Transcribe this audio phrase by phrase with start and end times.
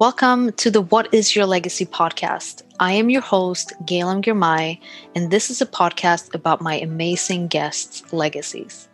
[0.00, 2.64] Welcome to the What is Your Legacy podcast.
[2.80, 4.80] I am your host, Gaylam Girmay,
[5.14, 8.88] and this is a podcast about my amazing guests' legacies.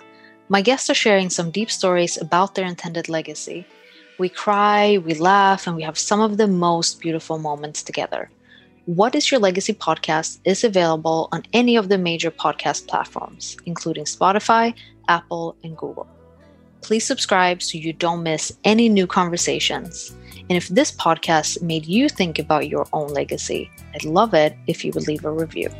[0.50, 3.64] My guests are sharing some deep stories about their intended legacy.
[4.18, 8.30] We cry, we laugh, and we have some of the most beautiful moments together.
[8.84, 14.04] What is Your Legacy podcast is available on any of the major podcast platforms, including
[14.04, 14.74] Spotify,
[15.08, 16.06] Apple, and Google.
[16.82, 20.14] Please subscribe so you don't miss any new conversations.
[20.50, 24.84] And if this podcast made you think about your own legacy, I'd love it if
[24.84, 25.70] you would leave a review.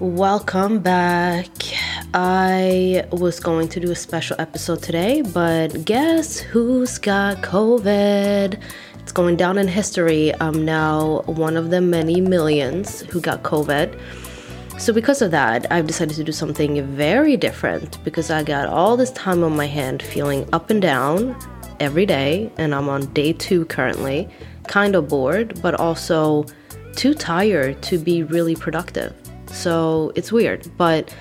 [0.00, 1.46] Welcome back.
[2.14, 8.60] I was going to do a special episode today, but guess who's got COVID?
[8.98, 10.32] It's going down in history.
[10.40, 13.96] I'm now one of the many millions who got COVID.
[14.80, 18.96] So, because of that, I've decided to do something very different because I got all
[18.96, 21.36] this time on my hand feeling up and down
[21.80, 24.28] every day, and I'm on day two currently,
[24.66, 26.46] kind of bored, but also
[26.96, 29.14] too tired to be really productive.
[29.46, 31.14] So, it's weird, but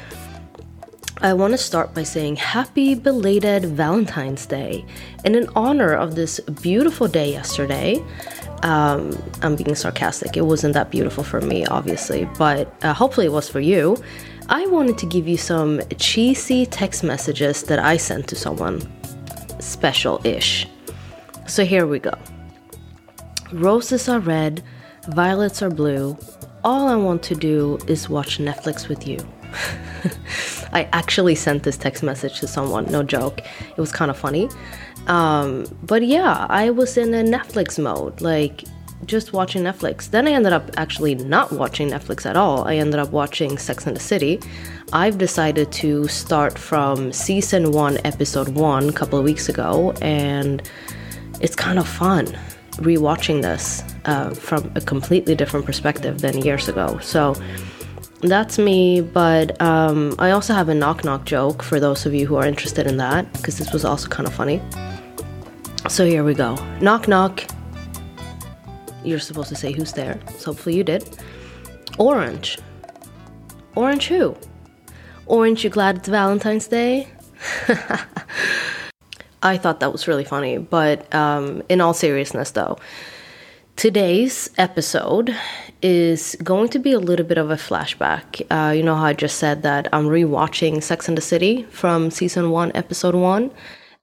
[1.21, 4.85] I want to start by saying happy belated Valentine's Day.
[5.23, 8.03] And in honor of this beautiful day yesterday,
[8.63, 10.35] um, I'm being sarcastic.
[10.35, 13.95] It wasn't that beautiful for me, obviously, but uh, hopefully it was for you.
[14.49, 18.81] I wanted to give you some cheesy text messages that I sent to someone
[19.63, 20.67] special ish.
[21.47, 22.13] So here we go
[23.51, 24.63] Roses are red,
[25.09, 26.17] violets are blue.
[26.63, 29.19] All I want to do is watch Netflix with you.
[30.73, 33.41] I actually sent this text message to someone, no joke.
[33.41, 34.49] It was kind of funny.
[35.07, 38.63] Um, but yeah, I was in a Netflix mode, like
[39.05, 40.09] just watching Netflix.
[40.09, 42.67] Then I ended up actually not watching Netflix at all.
[42.67, 44.39] I ended up watching Sex and the City.
[44.91, 50.61] I've decided to start from season one, episode one, a couple of weeks ago, and
[51.41, 52.27] it's kind of fun
[52.77, 56.99] rewatching this uh, from a completely different perspective than years ago.
[56.99, 57.35] So
[58.21, 62.25] that's me, but um, I also have a knock knock joke for those of you
[62.25, 64.61] who are interested in that, because this was also kind of funny.
[65.89, 66.55] So here we go.
[66.79, 67.43] Knock, knock.
[69.03, 70.19] You're supposed to say who's there.
[70.37, 71.17] So hopefully you did.
[71.97, 72.57] Orange.
[73.75, 74.35] Orange who?
[75.25, 77.07] Orange, you glad it's Valentine's Day?
[79.43, 82.77] I thought that was really funny, but um, in all seriousness, though,
[83.75, 85.35] today's episode
[85.81, 88.41] is going to be a little bit of a flashback.
[88.49, 92.09] Uh, you know how I just said that I'm rewatching Sex and the City from
[92.09, 93.51] season one, episode one.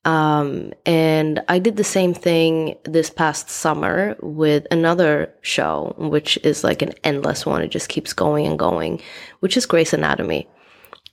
[0.05, 6.65] Um, and I did the same thing this past summer with another show, which is
[6.65, 7.63] like an endless one.
[7.63, 9.03] It just keeps going and going,
[9.41, 10.49] which is Grey's Anatomy.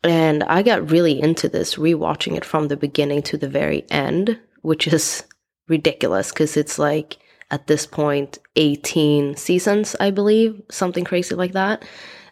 [0.04, 4.40] And I got really into this, rewatching it from the beginning to the very end,
[4.62, 5.24] which is
[5.68, 7.18] ridiculous because it's like
[7.52, 11.84] at this point 18 seasons, I believe, something crazy like that.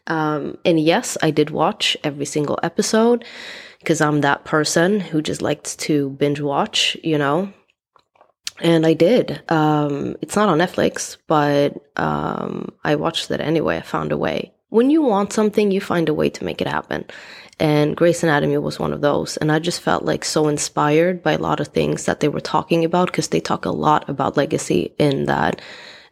[0.07, 3.25] Um, and yes, I did watch every single episode
[3.85, 7.53] because I'm that person who just likes to binge watch, you know.
[8.59, 9.43] And I did.
[9.51, 13.77] Um, it's not on Netflix, but um, I watched it anyway.
[13.77, 14.53] I found a way.
[14.69, 17.05] When you want something, you find a way to make it happen.
[17.59, 19.37] And Grey's Anatomy was one of those.
[19.37, 22.41] And I just felt like so inspired by a lot of things that they were
[22.41, 25.61] talking about because they talk a lot about legacy in that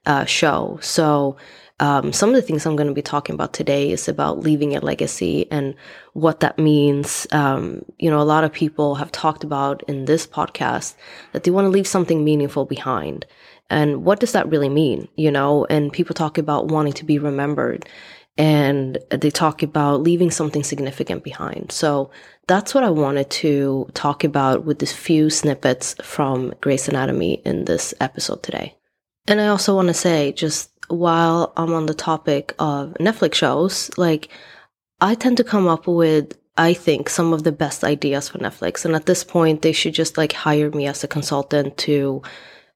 [0.06, 0.78] uh, show.
[0.82, 1.38] So
[1.84, 4.74] um, some of the things I'm going to be talking about today is about leaving
[4.74, 5.76] a legacy and
[6.14, 7.28] what that means.
[7.34, 10.96] Um, you know, a lot of people have talked about in this podcast
[11.34, 13.26] that they want to leave something meaningful behind.
[13.70, 15.10] And what does that really mean?
[15.18, 17.86] You know, and people talk about wanting to be remembered
[18.38, 21.74] and they talk about leaving something significant behind.
[21.74, 22.12] So
[22.48, 27.66] that's what I wanted to talk about with these few snippets from Grey's Anatomy in
[27.66, 28.78] this episode today.
[29.28, 33.90] And I also want to say, just while I'm on the topic of Netflix shows,
[33.98, 34.30] like
[35.02, 38.86] I tend to come up with I think some of the best ideas for Netflix.
[38.86, 42.22] And at this point, they should just like hire me as a consultant to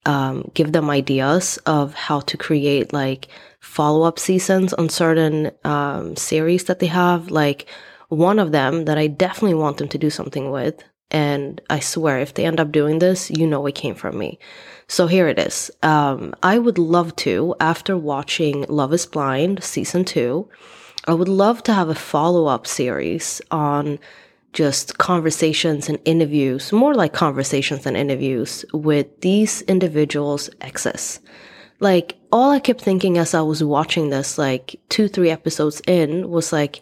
[0.06, 3.28] um, give them ideas of how to create like
[3.60, 7.30] follow up seasons on certain um, series that they have.
[7.30, 7.68] Like
[8.10, 10.84] one of them that I definitely want them to do something with.
[11.10, 14.40] And I swear, if they end up doing this, you know it came from me.
[14.88, 15.72] So here it is.
[15.84, 20.50] Um, I would love to, after watching Love is Blind season two,
[21.08, 24.00] I would love to have a follow up series on
[24.52, 31.20] just conversations and interviews, more like conversations and interviews with these individuals' exes.
[31.80, 36.30] Like, all I kept thinking as I was watching this, like two, three episodes in,
[36.30, 36.82] was like,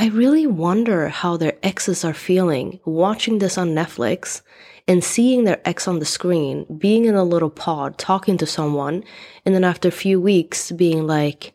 [0.00, 4.42] I really wonder how their exes are feeling watching this on Netflix
[4.86, 9.02] and seeing their ex on the screen, being in a little pod, talking to someone,
[9.44, 11.52] and then after a few weeks being like,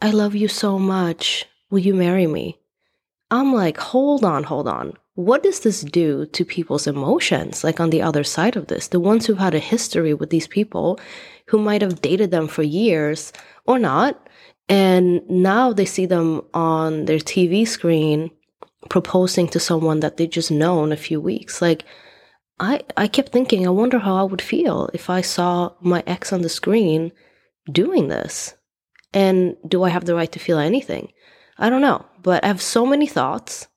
[0.00, 1.46] I love you so much.
[1.68, 2.60] Will you marry me?
[3.32, 4.92] I'm like, hold on, hold on.
[5.16, 7.64] What does this do to people's emotions?
[7.64, 10.46] Like on the other side of this, the ones who've had a history with these
[10.46, 11.00] people
[11.46, 13.32] who might have dated them for years
[13.66, 14.28] or not.
[14.68, 18.30] And now they see them on their TV screen
[18.88, 21.60] proposing to someone that they just know in a few weeks.
[21.60, 21.84] Like,
[22.60, 26.32] I, I kept thinking, I wonder how I would feel if I saw my ex
[26.32, 27.12] on the screen
[27.70, 28.54] doing this.
[29.12, 31.12] And do I have the right to feel anything?
[31.58, 33.68] I don't know, but I have so many thoughts,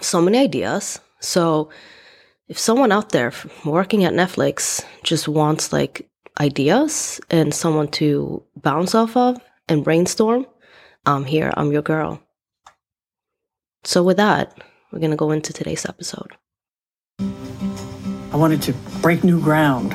[0.00, 1.00] so many ideas.
[1.20, 1.70] So
[2.48, 3.32] if someone out there
[3.64, 6.08] working at Netflix just wants like
[6.40, 9.38] ideas and someone to bounce off of
[9.68, 10.46] and brainstorm,
[11.06, 11.52] I'm here.
[11.56, 12.22] I'm your girl.
[13.84, 14.56] So with that,
[14.90, 16.36] we're going to go into today's episode.
[17.18, 19.94] I wanted to break new ground.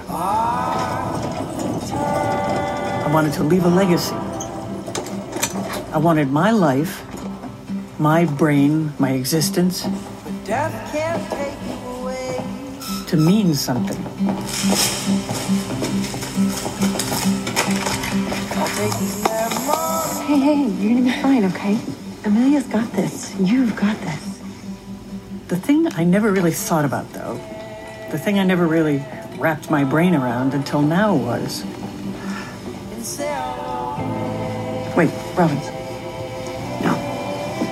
[3.08, 4.16] I wanted to leave a legacy.
[5.94, 7.02] I wanted my life,
[8.00, 9.88] my brain, my existence
[13.08, 14.04] to mean something.
[20.38, 21.80] Hey, hey, you're gonna be fine, okay?
[22.24, 23.36] Amelia's got this.
[23.40, 24.40] You've got this.
[25.48, 27.38] The thing I never really thought about, though,
[28.12, 29.04] the thing I never really
[29.40, 31.64] wrapped my brain around until now was.
[34.96, 35.66] Wait, Robbins.
[36.86, 36.94] No.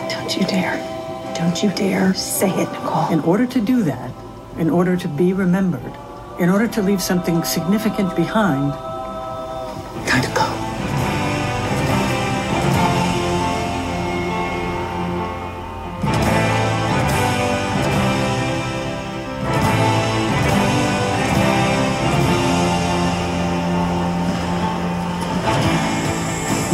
[0.09, 1.35] Don't you dare.
[1.35, 3.11] Don't you dare say it, Nicole.
[3.11, 4.11] In order to do that,
[4.57, 5.93] in order to be remembered,
[6.39, 8.73] in order to leave something significant behind,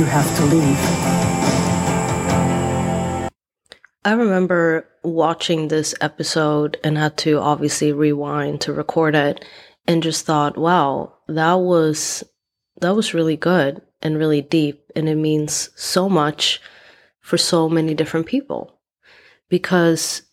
[0.02, 0.80] you have to leave.
[4.04, 9.46] I remember watching this episode and had to obviously rewind to record it
[9.86, 12.24] and just thought, wow, that was
[12.80, 16.60] that was really good and really deep and it means so much
[17.20, 18.80] for so many different people.
[19.50, 20.24] Because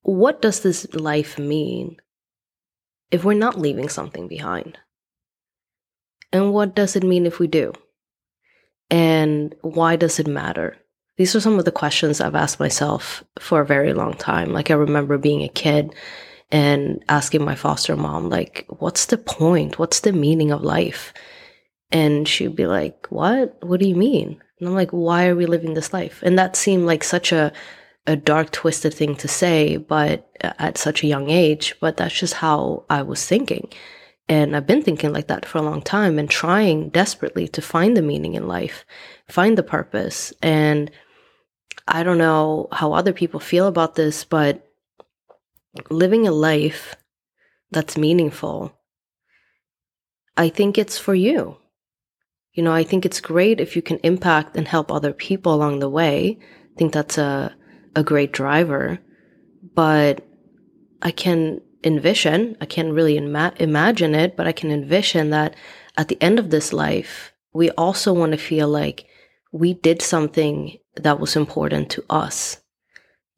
[0.00, 1.98] what does this life mean
[3.10, 4.78] if we're not leaving something behind?
[6.32, 7.74] And what does it mean if we do?
[8.90, 10.76] And why does it matter?
[11.16, 14.52] These are some of the questions I've asked myself for a very long time.
[14.52, 15.94] Like I remember being a kid
[16.50, 19.78] and asking my foster mom, like, what's the point?
[19.78, 21.14] What's the meaning of life?
[21.90, 23.56] And she'd be like, What?
[23.62, 24.40] What do you mean?
[24.58, 26.20] And I'm like, Why are we living this life?
[26.22, 27.52] And that seemed like such a
[28.06, 32.18] a dark, twisted thing to say, but uh, at such a young age, but that's
[32.18, 33.72] just how I was thinking.
[34.28, 37.96] And I've been thinking like that for a long time and trying desperately to find
[37.96, 38.84] the meaning in life,
[39.28, 40.32] find the purpose.
[40.42, 40.90] And
[41.86, 44.66] I don't know how other people feel about this, but
[45.90, 46.94] living a life
[47.70, 48.72] that's meaningful,
[50.36, 51.58] I think it's for you.
[52.54, 55.80] You know, I think it's great if you can impact and help other people along
[55.80, 56.38] the way.
[56.40, 57.54] I think that's a,
[57.94, 59.00] a great driver.
[59.74, 60.24] But
[61.02, 65.54] I can envision, I can't really ima- imagine it, but I can envision that
[65.96, 69.06] at the end of this life, we also want to feel like
[69.52, 72.60] we did something that was important to us.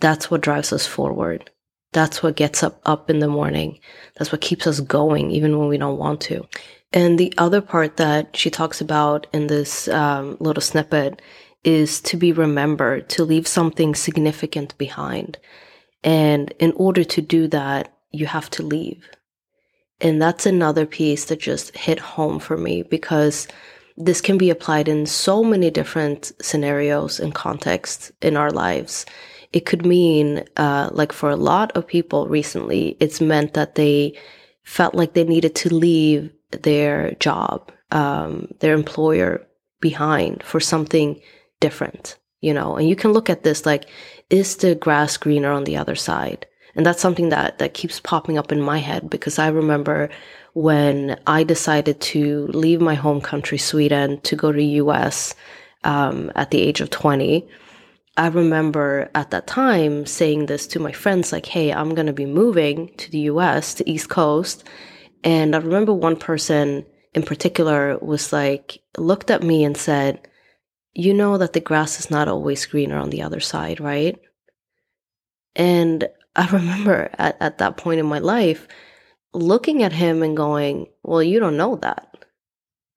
[0.00, 1.50] That's what drives us forward.
[1.92, 3.78] That's what gets up up in the morning.
[4.16, 6.47] That's what keeps us going even when we don't want to.
[6.92, 11.20] And the other part that she talks about in this um, little snippet
[11.64, 15.38] is to be remembered, to leave something significant behind.
[16.04, 19.08] And in order to do that, you have to leave.
[20.00, 23.49] And that's another piece that just hit home for me because
[23.96, 29.06] this can be applied in so many different scenarios and contexts in our lives.
[29.52, 34.18] It could mean, uh, like for a lot of people recently, it's meant that they
[34.64, 39.46] felt like they needed to leave their job, um, their employer
[39.80, 41.20] behind for something
[41.61, 42.76] different, you know.
[42.76, 43.88] And you can look at this like,
[44.28, 46.46] is the grass greener on the other side?
[46.76, 50.11] And that's something that, that keeps popping up in my head because I remember
[50.52, 55.35] when I decided to leave my home country, Sweden, to go to US
[55.85, 57.49] um, at the age of 20.
[58.18, 62.12] I remember at that time saying this to my friends, like, hey, I'm going to
[62.12, 64.64] be moving to the US, to East Coast.
[65.25, 70.28] And I remember one person in particular was like, looked at me and said,
[70.92, 74.18] you know that the grass is not always greener on the other side, right?
[75.54, 78.69] And I remember at, at that point in my life
[79.33, 82.25] looking at him and going, Well, you don't know that.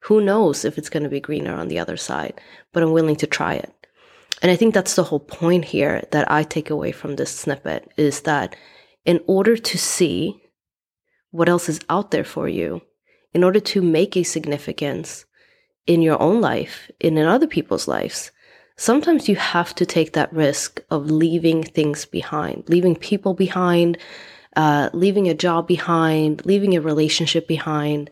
[0.03, 2.39] Who knows if it's going to be greener on the other side,
[2.71, 3.73] but I'm willing to try it.
[4.41, 7.91] And I think that's the whole point here that I take away from this snippet
[7.97, 8.55] is that
[9.05, 10.41] in order to see
[11.31, 12.81] what else is out there for you,
[13.33, 15.25] in order to make a significance
[15.85, 18.31] in your own life and in other people's lives,
[18.79, 23.97] sometimes you have to take that risk of leaving things behind, leaving people behind,
[24.55, 28.09] uh, leaving a job behind, leaving a relationship behind,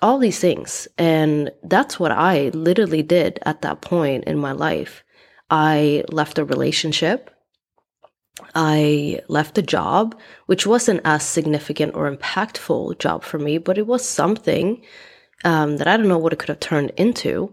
[0.00, 0.86] all these things.
[0.96, 5.02] And that's what I literally did at that point in my life.
[5.50, 7.30] I left a relationship.
[8.54, 13.88] I left a job, which wasn't as significant or impactful job for me, but it
[13.88, 14.82] was something
[15.44, 17.52] um, that I don't know what it could have turned into.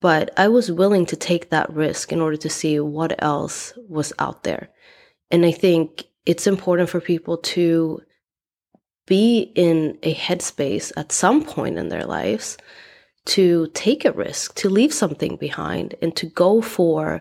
[0.00, 4.12] But I was willing to take that risk in order to see what else was
[4.18, 4.70] out there.
[5.30, 8.00] And I think it's important for people to
[9.06, 12.56] be in a headspace at some point in their lives
[13.26, 17.20] to take a risk, to leave something behind, and to go for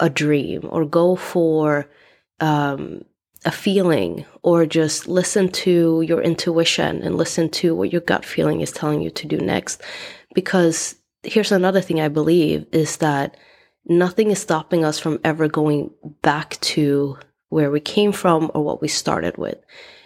[0.00, 1.88] a dream or go for
[2.40, 3.04] um,
[3.44, 8.60] a feeling or just listen to your intuition and listen to what your gut feeling
[8.60, 9.82] is telling you to do next.
[10.34, 13.36] Because here's another thing I believe is that
[13.86, 15.90] nothing is stopping us from ever going
[16.22, 19.58] back to where we came from or what we started with.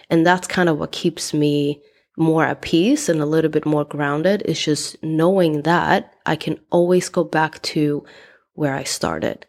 [0.09, 1.81] And that's kind of what keeps me
[2.17, 6.59] more at peace and a little bit more grounded is just knowing that I can
[6.69, 8.05] always go back to
[8.53, 9.45] where I started.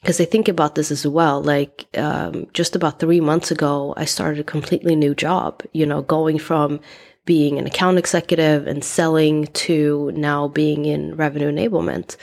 [0.00, 1.42] Because I think about this as well.
[1.42, 6.02] Like um, just about three months ago, I started a completely new job, you know,
[6.02, 6.80] going from
[7.26, 12.16] being an account executive and selling to now being in revenue enablement.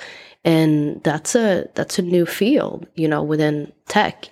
[0.43, 4.29] And that's a that's a new field, you know, within tech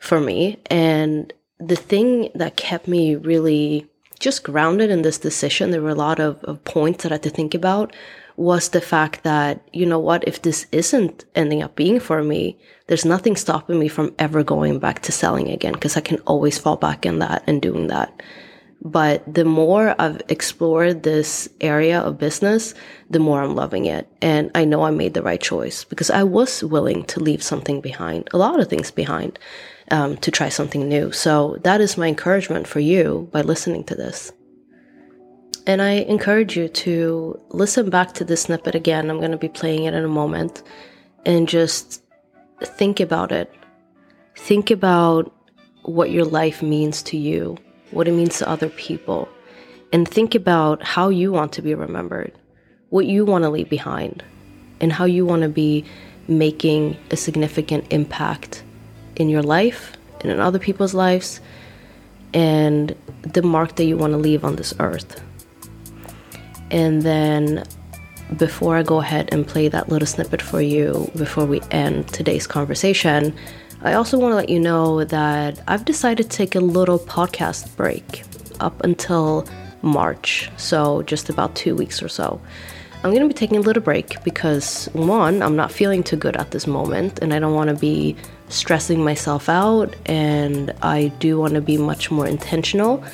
[0.00, 0.58] for me.
[0.66, 3.86] And the thing that kept me really
[4.18, 7.22] just grounded in this decision, there were a lot of, of points that I had
[7.24, 7.94] to think about,
[8.36, 12.58] was the fact that, you know what, if this isn't ending up being for me,
[12.86, 16.58] there's nothing stopping me from ever going back to selling again because I can always
[16.58, 18.22] fall back in that and doing that.
[18.84, 22.74] But the more I've explored this area of business,
[23.08, 24.06] the more I'm loving it.
[24.20, 27.80] And I know I made the right choice because I was willing to leave something
[27.80, 29.38] behind, a lot of things behind
[29.90, 31.12] um, to try something new.
[31.12, 34.32] So that is my encouragement for you by listening to this.
[35.66, 39.08] And I encourage you to listen back to this snippet again.
[39.08, 40.62] I'm going to be playing it in a moment
[41.24, 42.02] and just
[42.62, 43.50] think about it.
[44.36, 45.32] Think about
[45.84, 47.56] what your life means to you,
[47.94, 49.28] what it means to other people,
[49.92, 52.32] and think about how you want to be remembered,
[52.90, 54.22] what you want to leave behind,
[54.80, 55.84] and how you want to be
[56.28, 58.62] making a significant impact
[59.16, 61.40] in your life and in other people's lives
[62.32, 65.22] and the mark that you want to leave on this earth.
[66.70, 67.64] And then
[68.36, 72.46] before I go ahead and play that little snippet for you before we end today's
[72.46, 73.34] conversation,
[73.84, 77.76] I also want to let you know that I've decided to take a little podcast
[77.76, 78.22] break
[78.58, 79.46] up until
[79.82, 82.40] March, so just about two weeks or so.
[83.04, 86.34] I'm going to be taking a little break because one, I'm not feeling too good
[86.38, 88.16] at this moment and I don't want to be
[88.48, 89.94] stressing myself out.
[90.06, 93.04] And I do want to be much more intentional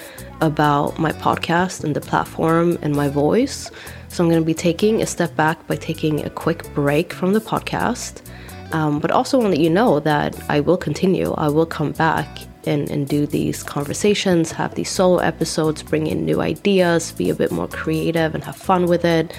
[0.40, 3.72] about my podcast and the platform and my voice.
[4.06, 7.32] So I'm going to be taking a step back by taking a quick break from
[7.32, 8.22] the podcast.
[8.72, 11.32] Um, but also want to let you know that I will continue.
[11.32, 12.28] I will come back
[12.66, 17.34] and, and do these conversations, have these solo episodes, bring in new ideas, be a
[17.34, 19.34] bit more creative and have fun with it.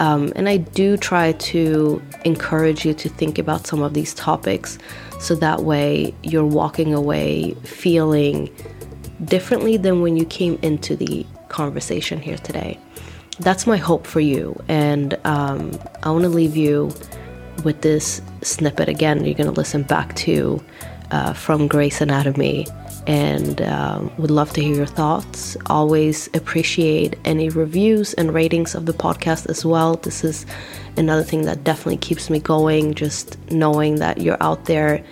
[0.00, 4.78] Um, and I do try to encourage you to think about some of these topics
[5.20, 8.50] so that way you're walking away feeling
[9.24, 12.78] differently than when you came into the conversation here today.
[13.38, 14.60] That's my hope for you.
[14.68, 16.92] And um, I want to leave you
[17.64, 19.24] with this snippet again.
[19.24, 20.62] You're going to listen back to
[21.10, 22.66] uh, from Grey's Anatomy
[23.06, 25.56] and um, would love to hear your thoughts.
[25.66, 29.96] Always appreciate any reviews and ratings of the podcast as well.
[29.96, 30.46] This is
[30.96, 35.04] another thing that definitely keeps me going, just knowing that you're out there,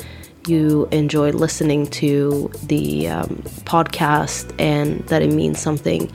[0.46, 6.10] you enjoy listening to the um, podcast, and that it means something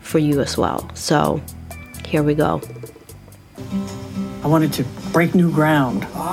[0.00, 0.90] for you as well.
[0.94, 1.40] So
[2.04, 2.60] here we go.
[4.50, 6.04] I wanted to break new ground.
[6.12, 6.26] I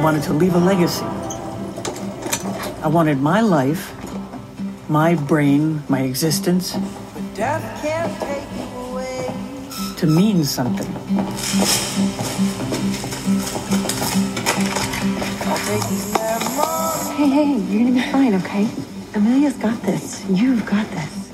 [0.00, 1.04] wanted to leave a legacy.
[2.84, 3.92] I wanted my life,
[4.88, 6.76] my brain, my existence
[7.34, 8.62] Death can't take you
[8.92, 9.26] away.
[9.96, 10.86] to mean something.
[17.16, 18.68] Hey, hey, you're gonna be fine, okay?
[19.16, 20.24] Amelia's got this.
[20.30, 21.32] You've got this.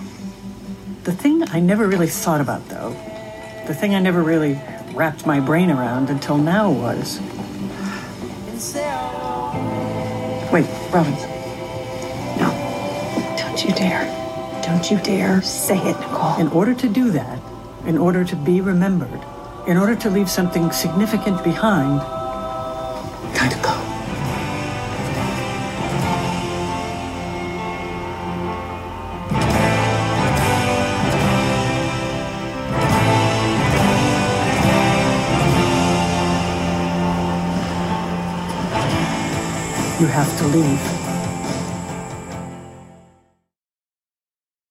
[1.04, 2.96] The thing I never really thought about, though,
[3.70, 4.58] the thing I never really
[4.94, 7.20] wrapped my brain around until now was.
[10.50, 11.22] Wait, Robbins.
[12.36, 12.50] No.
[13.38, 14.04] Don't you dare.
[14.64, 16.40] Don't you dare say it, Nicole.
[16.40, 17.40] In order to do that,
[17.86, 19.20] in order to be remembered,
[19.68, 22.00] in order to leave something significant behind,
[23.36, 23.89] gotta go.
[40.00, 40.99] You have to leave.